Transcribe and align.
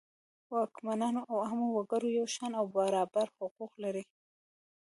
واکمنانو 0.53 1.21
او 1.29 1.37
عامو 1.45 1.67
وګړو 1.71 2.09
یو 2.17 2.25
شان 2.35 2.51
او 2.59 2.65
برابر 2.77 3.27
حقوق 3.37 3.71
لرل. 3.83 4.07